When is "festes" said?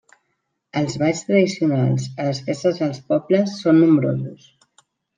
2.49-2.83